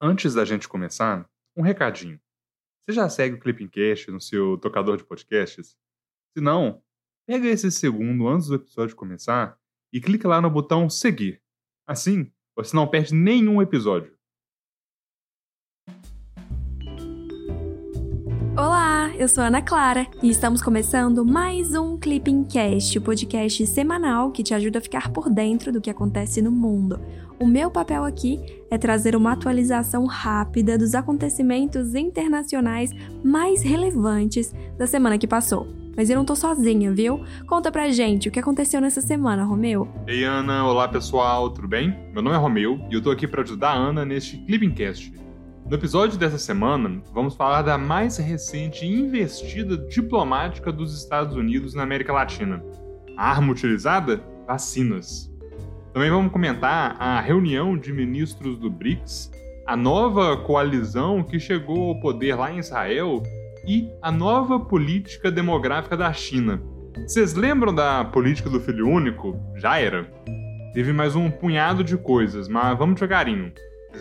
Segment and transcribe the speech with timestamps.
[0.00, 1.26] Antes da gente começar,
[1.56, 2.20] um recadinho.
[2.84, 5.74] Você já segue o Clippingcast no seu tocador de podcasts?
[6.36, 6.82] Se não,
[7.26, 9.58] pega esse segundo antes do episódio começar
[9.90, 11.42] e clica lá no botão seguir.
[11.88, 14.14] Assim, você não perde nenhum episódio.
[18.54, 24.42] Olá, eu sou Ana Clara e estamos começando mais um Clippingcast, o podcast semanal que
[24.42, 27.00] te ajuda a ficar por dentro do que acontece no mundo.
[27.38, 28.40] O meu papel aqui
[28.70, 35.66] é trazer uma atualização rápida dos acontecimentos internacionais mais relevantes da semana que passou.
[35.94, 37.22] Mas eu não tô sozinha, viu?
[37.46, 39.86] Conta pra gente o que aconteceu nessa semana, Romeu.
[40.06, 41.94] Ei, Ana, olá pessoal, tudo bem?
[42.14, 45.12] Meu nome é Romeu e eu tô aqui para ajudar a Ana neste Clippingcast.
[45.68, 51.82] No episódio dessa semana, vamos falar da mais recente investida diplomática dos Estados Unidos na
[51.82, 52.64] América Latina.
[53.14, 54.22] A arma utilizada?
[54.46, 55.35] Vacinas.
[55.96, 59.32] Também vamos comentar a reunião de ministros do BRICS,
[59.66, 63.22] a nova coalizão que chegou ao poder lá em Israel
[63.66, 66.62] e a nova política demográfica da China.
[67.06, 69.40] Vocês lembram da política do filho único?
[69.56, 70.06] Já era.
[70.74, 73.50] Teve mais um punhado de coisas, mas vamos devagarinho.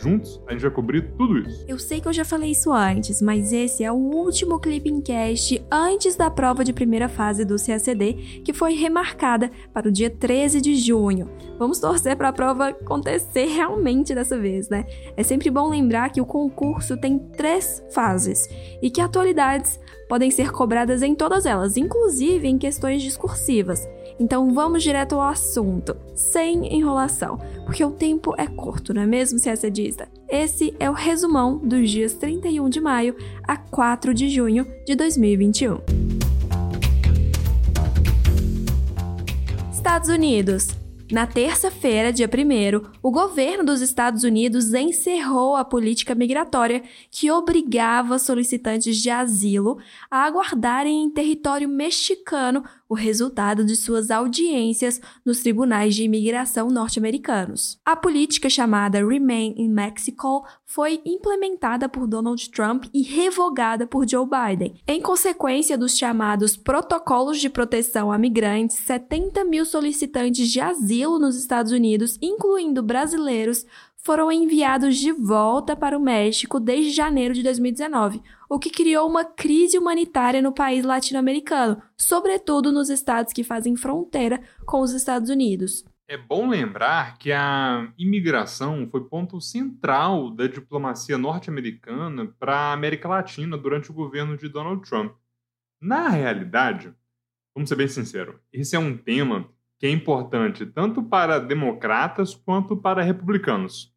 [0.01, 1.65] Juntos, a gente vai cobrir tudo isso.
[1.67, 5.63] Eu sei que eu já falei isso antes, mas esse é o último Clipping Cast
[5.71, 10.61] antes da prova de primeira fase do CACD, que foi remarcada para o dia 13
[10.61, 11.29] de junho.
[11.57, 14.85] Vamos torcer para a prova acontecer realmente dessa vez, né?
[15.15, 18.47] É sempre bom lembrar que o concurso tem três fases
[18.81, 23.87] e que atualidades podem ser cobradas em todas elas, inclusive em questões discursivas.
[24.19, 29.39] Então vamos direto ao assunto, sem enrolação, porque o tempo é curto, não é mesmo,
[29.39, 30.07] CSDista?
[30.29, 35.79] Esse é o resumão dos dias 31 de maio a 4 de junho de 2021.
[39.71, 40.84] Estados Unidos.
[41.11, 48.17] Na terça-feira, dia 1, o governo dos Estados Unidos encerrou a política migratória que obrigava
[48.17, 49.77] solicitantes de asilo
[50.09, 57.79] a aguardarem em território mexicano o resultado de suas audiências nos tribunais de imigração norte-americanos.
[57.83, 64.25] A política chamada Remain in Mexico foi implementada por Donald Trump e revogada por Joe
[64.25, 64.75] Biden.
[64.87, 71.35] Em consequência dos chamados protocolos de proteção a migrantes, 70 mil solicitantes de asilo nos
[71.35, 73.65] Estados Unidos, incluindo brasileiros,
[74.05, 79.25] foram enviados de volta para o México desde janeiro de 2019, o que criou uma
[79.25, 85.83] crise humanitária no país latino-americano, sobretudo nos estados que fazem fronteira com os Estados Unidos.
[86.07, 93.07] É bom lembrar que a imigração foi ponto central da diplomacia norte-americana para a América
[93.07, 95.15] Latina durante o governo de Donald Trump.
[95.81, 96.93] Na realidade,
[97.55, 102.77] vamos ser bem sinceros, esse é um tema que é importante tanto para democratas quanto
[102.77, 103.91] para republicanos.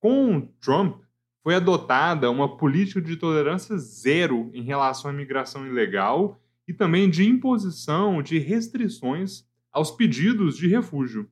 [0.00, 1.02] Com Trump,
[1.46, 7.24] foi adotada uma política de tolerância zero em relação à imigração ilegal e também de
[7.24, 11.30] imposição de restrições aos pedidos de refúgio.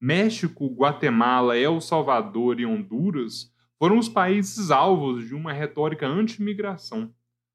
[0.00, 7.12] México, Guatemala, El Salvador e Honduras foram os países alvos de uma retórica anti-imigração.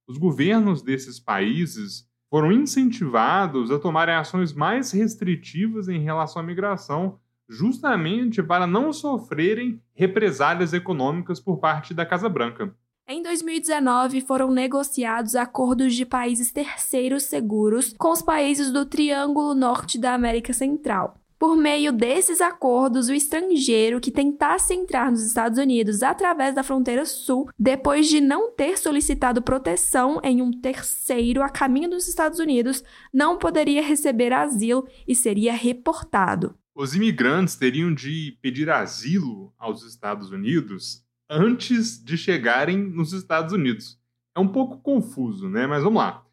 [0.07, 7.19] Os governos desses países foram incentivados a tomarem ações mais restritivas em relação à migração
[7.53, 12.75] justamente para não sofrerem represálias econômicas por parte da Casa Branca.
[13.07, 19.99] Em 2019, foram negociados acordos de países terceiros seguros com os países do Triângulo Norte
[19.99, 21.15] da América Central.
[21.37, 27.05] Por meio desses acordos, o estrangeiro que tentasse entrar nos Estados Unidos através da fronteira
[27.05, 32.81] sul, depois de não ter solicitado proteção em um terceiro a caminho dos Estados Unidos,
[33.13, 36.55] não poderia receber asilo e seria reportado.
[36.75, 43.99] Os imigrantes teriam de pedir asilo aos Estados Unidos antes de chegarem nos Estados Unidos.
[44.35, 45.67] É um pouco confuso, né?
[45.67, 46.25] Mas vamos lá.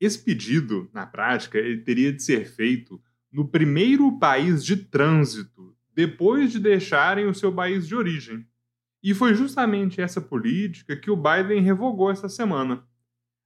[0.00, 6.52] Esse pedido, na prática, ele teria de ser feito no primeiro país de trânsito, depois
[6.52, 8.46] de deixarem o seu país de origem.
[9.02, 12.84] E foi justamente essa política que o Biden revogou essa semana.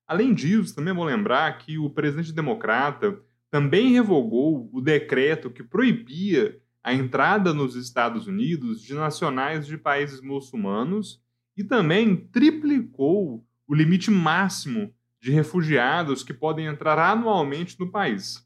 [0.06, 3.18] Além disso, também vou lembrar que o presidente democrata
[3.52, 10.22] também revogou o decreto que proibia a entrada nos Estados Unidos de nacionais de países
[10.22, 11.22] muçulmanos
[11.54, 14.90] e também triplicou o limite máximo
[15.20, 18.42] de refugiados que podem entrar anualmente no país.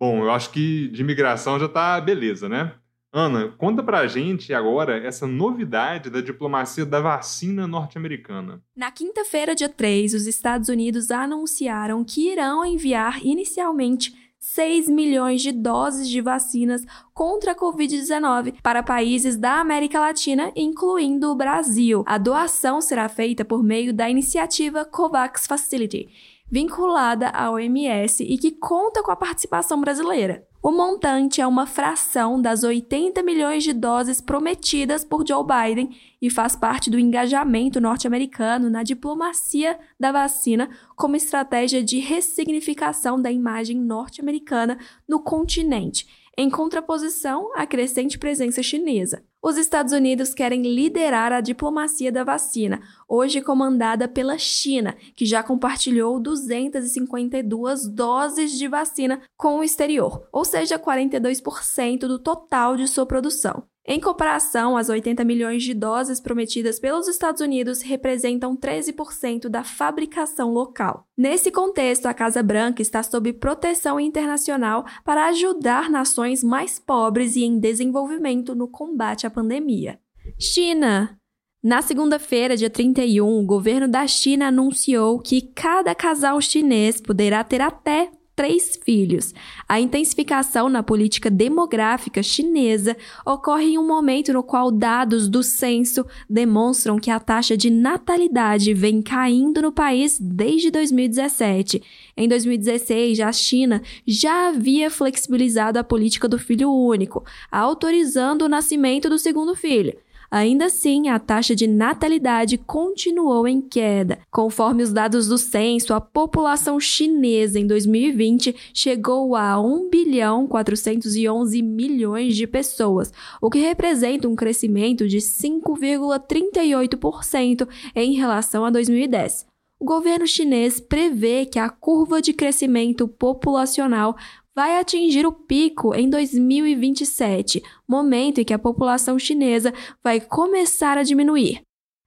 [0.00, 2.74] Bom, eu acho que de imigração já está beleza, né?
[3.18, 8.62] Ana, conta pra gente agora essa novidade da diplomacia da vacina norte-americana.
[8.76, 15.50] Na quinta-feira, dia 3, os Estados Unidos anunciaram que irão enviar inicialmente 6 milhões de
[15.50, 16.84] doses de vacinas
[17.14, 22.04] contra a Covid-19 para países da América Latina, incluindo o Brasil.
[22.06, 26.10] A doação será feita por meio da iniciativa COVAX Facility,
[26.50, 30.46] vinculada à OMS e que conta com a participação brasileira.
[30.62, 36.28] O montante é uma fração das 80 milhões de doses prometidas por Joe Biden e
[36.28, 43.78] faz parte do engajamento norte-americano na diplomacia da vacina como estratégia de ressignificação da imagem
[43.78, 44.76] norte-americana
[45.08, 49.24] no continente em contraposição à crescente presença chinesa.
[49.46, 55.40] Os Estados Unidos querem liderar a diplomacia da vacina, hoje comandada pela China, que já
[55.40, 63.06] compartilhou 252 doses de vacina com o exterior, ou seja, 42% do total de sua
[63.06, 63.62] produção.
[63.88, 70.50] Em comparação, as 80 milhões de doses prometidas pelos Estados Unidos representam 13% da fabricação
[70.50, 71.06] local.
[71.16, 77.44] Nesse contexto, a Casa Branca está sob proteção internacional para ajudar nações mais pobres e
[77.44, 80.00] em desenvolvimento no combate à pandemia.
[80.36, 81.16] China.
[81.62, 87.60] Na segunda-feira, dia 31, o governo da China anunciou que cada casal chinês poderá ter
[87.60, 89.34] até três filhos.
[89.66, 92.94] A intensificação na política demográfica chinesa
[93.24, 98.74] ocorre em um momento no qual dados do censo demonstram que a taxa de natalidade
[98.74, 101.82] vem caindo no país desde 2017.
[102.14, 109.08] Em 2016, a China já havia flexibilizado a política do filho único, autorizando o nascimento
[109.08, 109.96] do segundo filho.
[110.30, 114.18] Ainda assim, a taxa de natalidade continuou em queda.
[114.30, 121.60] Conforme os dados do censo, a população chinesa em 2020 chegou a 1 bilhão 411
[121.62, 129.46] milhões de pessoas, o que representa um crescimento de 5,38% em relação a 2010.
[129.78, 134.16] O governo chinês prevê que a curva de crescimento populacional
[134.56, 139.70] vai atingir o pico em 2027, momento em que a população chinesa
[140.02, 141.60] vai começar a diminuir,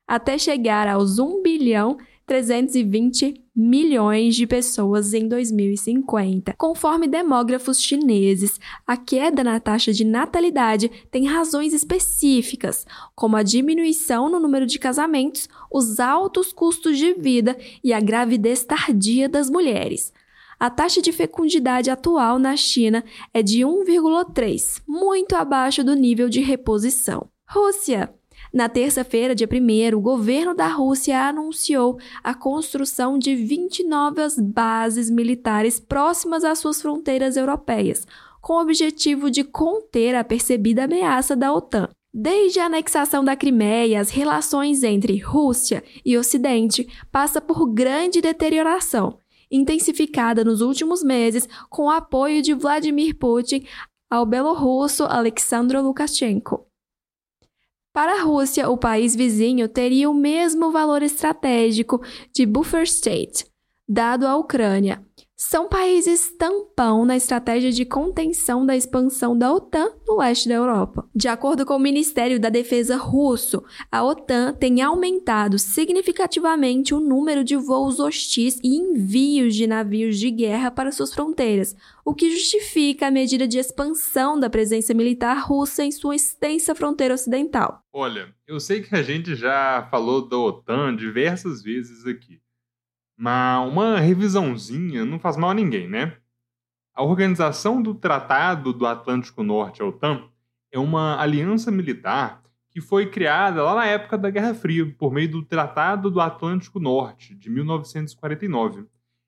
[0.08, 6.54] até chegar aos 1 bilhão 320 milhões de pessoas em 2050.
[6.58, 12.86] Conforme demógrafos chineses, a queda na taxa de natalidade tem razões específicas,
[13.16, 18.64] como a diminuição no número de casamentos, os altos custos de vida e a gravidez
[18.64, 20.12] tardia das mulheres.
[20.60, 23.02] A taxa de fecundidade atual na China
[23.34, 27.30] é de 1,3, muito abaixo do nível de reposição.
[27.48, 28.14] Rússia.
[28.54, 35.10] Na terça-feira, dia 1, o governo da Rússia anunciou a construção de 20 novas bases
[35.10, 38.06] militares próximas às suas fronteiras europeias,
[38.42, 41.88] com o objetivo de conter a percebida ameaça da OTAN.
[42.14, 49.19] Desde a anexação da Crimeia, as relações entre Rússia e Ocidente passam por grande deterioração
[49.52, 53.66] intensificada nos últimos meses com o apoio de Vladimir Putin
[54.10, 56.66] ao belorrusso Alexandr Lukashenko.
[57.94, 62.02] Para a Rússia, o país vizinho teria o mesmo valor estratégico
[62.34, 63.46] de buffer state,
[63.88, 65.04] dado à Ucrânia,
[65.42, 71.08] são países tampão na estratégia de contenção da expansão da OTAN no leste da Europa.
[71.16, 77.42] De acordo com o Ministério da Defesa russo, a OTAN tem aumentado significativamente o número
[77.42, 83.08] de voos hostis e envios de navios de guerra para suas fronteiras, o que justifica
[83.08, 87.82] a medida de expansão da presença militar russa em sua extensa fronteira ocidental.
[87.94, 92.42] Olha, eu sei que a gente já falou da OTAN diversas vezes aqui.
[93.22, 96.16] Mas uma revisãozinha não faz mal a ninguém, né?
[96.96, 100.30] A Organização do Tratado do Atlântico Norte, a OTAN,
[100.72, 105.30] é uma aliança militar que foi criada lá na época da Guerra Fria, por meio
[105.30, 108.86] do Tratado do Atlântico Norte, de 1949.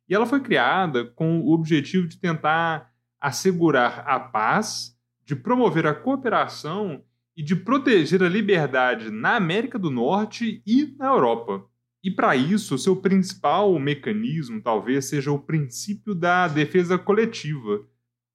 [0.08, 5.94] E ela foi criada com o objetivo de tentar assegurar a paz, de promover a
[5.94, 7.04] cooperação
[7.36, 11.70] e de proteger a liberdade na América do Norte e na Europa.
[12.04, 17.86] E para isso, seu principal mecanismo talvez seja o princípio da defesa coletiva,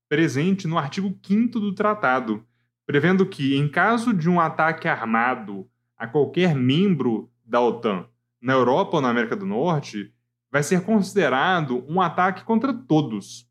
[0.08, 2.46] presente no artigo 5 do tratado,
[2.86, 8.06] prevendo que, em caso de um ataque armado a qualquer membro da OTAN,
[8.40, 10.12] na Europa ou na América do Norte,
[10.48, 13.50] vai ser considerado um ataque contra todos.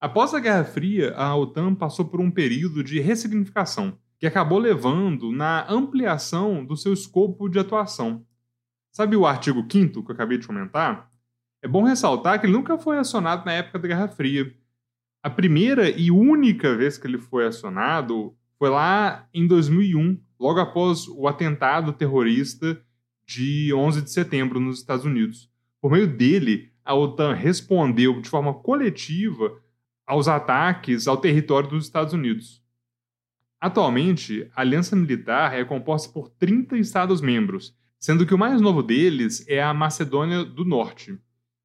[0.00, 5.30] Após a Guerra Fria, a OTAN passou por um período de ressignificação, que acabou levando
[5.30, 8.24] na ampliação do seu escopo de atuação
[8.96, 11.12] Sabe o artigo 5 que eu acabei de comentar?
[11.62, 14.50] É bom ressaltar que ele nunca foi acionado na época da Guerra Fria.
[15.22, 21.06] A primeira e única vez que ele foi acionado foi lá em 2001, logo após
[21.08, 22.82] o atentado terrorista
[23.26, 25.52] de 11 de setembro nos Estados Unidos.
[25.78, 29.60] Por meio dele, a OTAN respondeu de forma coletiva
[30.06, 32.64] aos ataques ao território dos Estados Unidos.
[33.60, 39.46] Atualmente, a aliança militar é composta por 30 Estados-membros, sendo que o mais novo deles
[39.48, 41.18] é a Macedônia do Norte.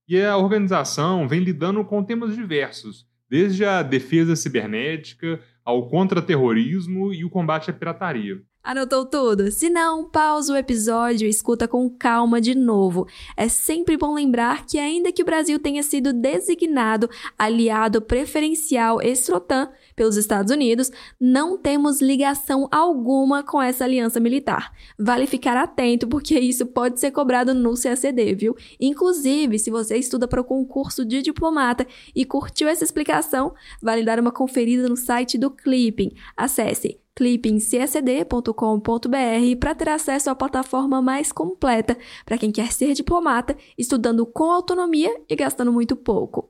[0.07, 7.23] E a organização vem lidando com temas diversos, desde a defesa cibernética ao contra-terrorismo e
[7.23, 8.41] o combate à pirataria.
[8.63, 9.50] Anotou tudo?
[9.50, 13.08] Se não, pausa o episódio e escuta com calma de novo.
[13.36, 19.72] É sempre bom lembrar que, ainda que o Brasil tenha sido designado aliado preferencial ex-OTAN
[19.96, 24.72] pelos Estados Unidos, não temos ligação alguma com essa aliança militar.
[24.98, 28.56] Vale ficar atento, porque isso pode ser cobrado no CACD, viu?
[28.80, 34.20] Inclusive, se você estuda para o concurso de diplomata e curtiu essa explicação, vale dar
[34.20, 36.12] uma conferida no site do Clipping.
[36.38, 44.25] Acesse clippingcsd.com.br para ter acesso à plataforma mais completa para quem quer ser diplomata, estudando
[44.25, 46.50] com autonomia e gastando muito pouco.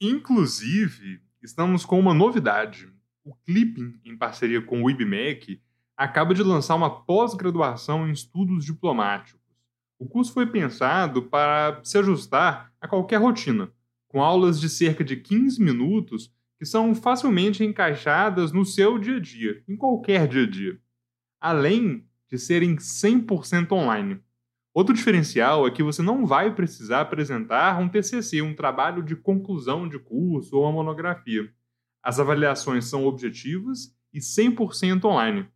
[0.00, 2.92] Inclusive, estamos com uma novidade.
[3.24, 5.60] O Clipping, em parceria com o IBMEC,
[5.96, 9.40] acaba de lançar uma pós-graduação em estudos diplomáticos.
[9.98, 13.70] O curso foi pensado para se ajustar a qualquer rotina,
[14.08, 19.20] com aulas de cerca de 15 minutos que são facilmente encaixadas no seu dia a
[19.20, 20.80] dia, em qualquer dia a dia,
[21.40, 24.20] além de serem 100% online.
[24.72, 29.88] Outro diferencial é que você não vai precisar apresentar um TCC, um trabalho de conclusão
[29.88, 31.52] de curso ou uma monografia.
[32.00, 35.48] As avaliações são objetivas e 100% online.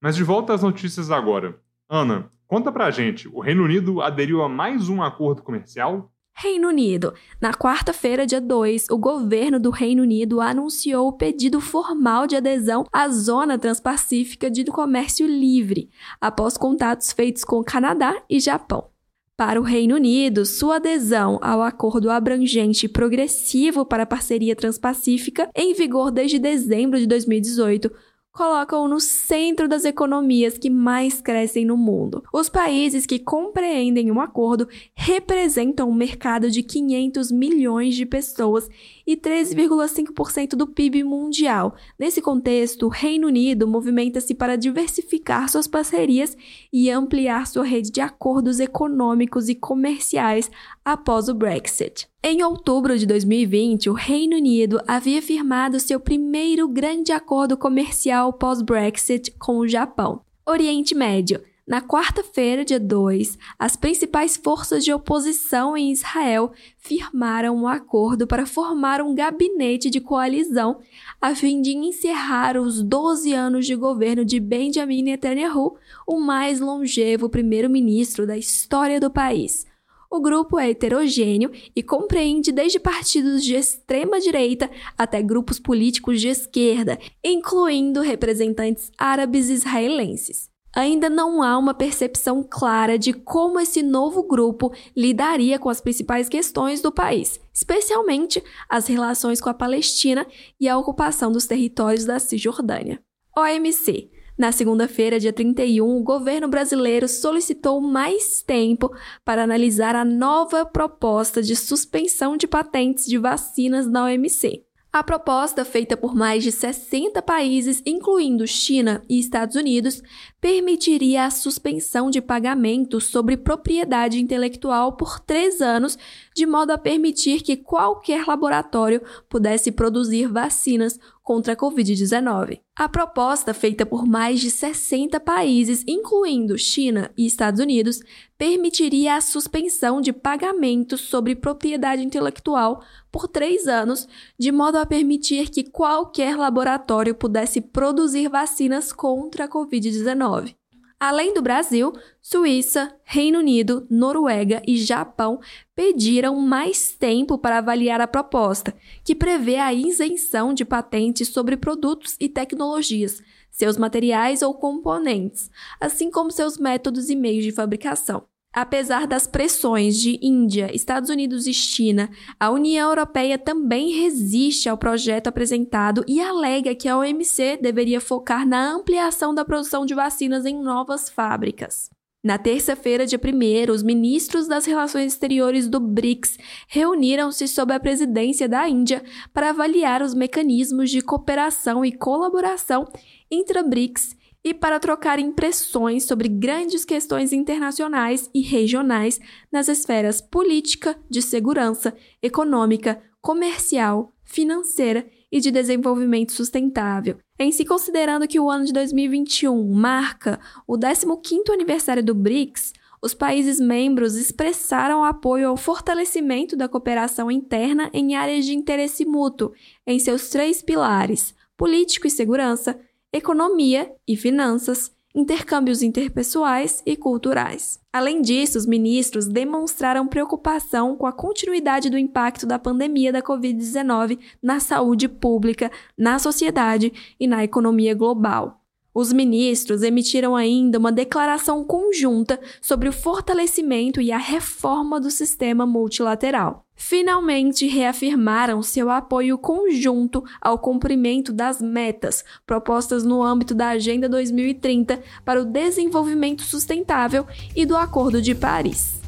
[0.00, 1.60] Mas de volta às notícias agora.
[1.86, 6.10] Ana, conta pra gente, o Reino Unido aderiu a mais um acordo comercial?
[6.34, 7.14] Reino Unido.
[7.40, 12.84] Na quarta-feira, dia 2, o governo do Reino Unido anunciou o pedido formal de adesão
[12.92, 15.88] à Zona Transpacífica de Comércio Livre,
[16.20, 18.92] após contatos feitos com Canadá e Japão.
[19.36, 25.48] Para o Reino Unido, sua adesão ao acordo abrangente e progressivo para a parceria transpacífica,
[25.54, 27.90] em vigor desde dezembro de 2018,
[28.32, 32.24] colocam-o no centro das economias que mais crescem no mundo.
[32.32, 38.68] Os países que compreendem um acordo representam um mercado de 500 milhões de pessoas
[39.06, 41.74] e 13,5% do PIB mundial.
[41.98, 46.36] Nesse contexto, o Reino Unido movimenta-se para diversificar suas parcerias
[46.72, 50.50] e ampliar sua rede de acordos econômicos e comerciais
[50.84, 52.08] após o Brexit.
[52.22, 59.32] Em outubro de 2020, o Reino Unido havia firmado seu primeiro grande acordo comercial pós-Brexit
[59.38, 60.20] com o Japão.
[60.46, 61.40] Oriente Médio.
[61.72, 68.44] Na quarta-feira, dia 2, as principais forças de oposição em Israel firmaram um acordo para
[68.44, 70.80] formar um gabinete de coalizão
[71.18, 77.30] a fim de encerrar os 12 anos de governo de Benjamin Netanyahu, o mais longevo
[77.30, 79.64] primeiro-ministro da história do país.
[80.10, 86.28] O grupo é heterogêneo e compreende desde partidos de extrema direita até grupos políticos de
[86.28, 94.22] esquerda, incluindo representantes árabes israelenses ainda não há uma percepção clara de como esse novo
[94.22, 100.26] grupo lidaria com as principais questões do país, especialmente as relações com a Palestina
[100.58, 103.00] e a ocupação dos territórios da Cisjordânia.
[103.36, 104.10] OMC.
[104.38, 108.90] Na segunda-feira, dia 31, o governo brasileiro solicitou mais tempo
[109.24, 114.64] para analisar a nova proposta de suspensão de patentes de vacinas da OMC.
[114.94, 120.02] A proposta, feita por mais de 60 países, incluindo China e Estados Unidos,
[120.38, 125.96] permitiria a suspensão de pagamentos sobre propriedade intelectual por três anos,
[126.34, 132.60] de modo a permitir que qualquer laboratório pudesse produzir vacinas contra a Covid-19.
[132.74, 138.00] A proposta, feita por mais de 60 países, incluindo China e Estados Unidos,
[138.36, 144.08] permitiria a suspensão de pagamentos sobre propriedade intelectual por três anos,
[144.38, 150.54] de modo a permitir que qualquer laboratório pudesse produzir vacinas contra a Covid-19.
[151.04, 155.40] Além do Brasil, Suíça, Reino Unido, Noruega e Japão
[155.74, 162.16] pediram mais tempo para avaliar a proposta, que prevê a isenção de patentes sobre produtos
[162.20, 168.31] e tecnologias, seus materiais ou componentes, assim como seus métodos e meios de fabricação.
[168.54, 174.76] Apesar das pressões de Índia, Estados Unidos e China, a União Europeia também resiste ao
[174.76, 180.44] projeto apresentado e alega que a OMC deveria focar na ampliação da produção de vacinas
[180.44, 181.88] em novas fábricas.
[182.22, 188.46] Na terça-feira, dia 1, os ministros das Relações Exteriores do BRICS reuniram-se sob a presidência
[188.46, 192.86] da Índia para avaliar os mecanismos de cooperação e colaboração
[193.30, 194.14] entre a BRICS
[194.44, 199.20] e para trocar impressões sobre grandes questões internacionais e regionais
[199.50, 207.18] nas esferas política, de segurança, econômica, comercial, financeira e de desenvolvimento sustentável.
[207.38, 213.14] Em se considerando que o ano de 2021 marca o 15º aniversário do BRICS, os
[213.14, 219.52] países membros expressaram apoio ao fortalecimento da cooperação interna em áreas de interesse mútuo,
[219.84, 222.78] em seus três pilares: político e segurança,
[223.12, 227.78] economia e finanças, intercâmbios interpessoais e culturais.
[227.92, 234.18] Além disso, os ministros demonstraram preocupação com a continuidade do impacto da pandemia da Covid-19
[234.42, 238.61] na saúde pública, na sociedade e na economia global.
[238.94, 245.64] Os ministros emitiram ainda uma declaração conjunta sobre o fortalecimento e a reforma do sistema
[245.64, 246.66] multilateral.
[246.74, 255.02] Finalmente reafirmaram seu apoio conjunto ao cumprimento das metas propostas no âmbito da Agenda 2030
[255.24, 259.01] para o Desenvolvimento Sustentável e do Acordo de Paris.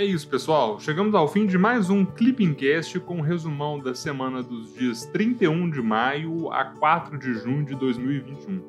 [0.00, 0.80] É isso, pessoal.
[0.80, 5.68] Chegamos ao fim de mais um Clippingcast com um resumão da semana dos dias 31
[5.68, 8.62] de maio a 4 de junho de 2021.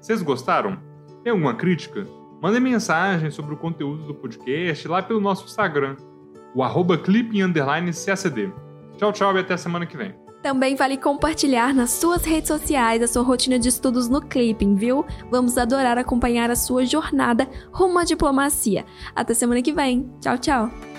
[0.00, 0.78] Vocês gostaram?
[1.24, 2.06] Tem alguma crítica?
[2.40, 5.96] Mandem mensagem sobre o conteúdo do podcast lá pelo nosso Instagram,
[6.54, 6.96] o arroba.
[6.96, 10.27] Tchau, tchau e até semana que vem.
[10.42, 15.04] Também vale compartilhar nas suas redes sociais a sua rotina de estudos no Clipping, viu?
[15.30, 18.84] Vamos adorar acompanhar a sua jornada rumo à diplomacia.
[19.14, 20.08] Até semana que vem.
[20.20, 20.97] Tchau, tchau!